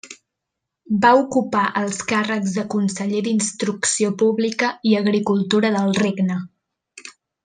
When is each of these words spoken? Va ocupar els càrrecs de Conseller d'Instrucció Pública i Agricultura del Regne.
Va 1.03 1.09
ocupar 1.19 1.65
els 1.81 1.99
càrrecs 2.11 2.55
de 2.59 2.63
Conseller 2.75 3.21
d'Instrucció 3.27 4.09
Pública 4.25 4.71
i 4.93 4.97
Agricultura 5.05 5.71
del 5.77 5.93
Regne. 6.03 6.39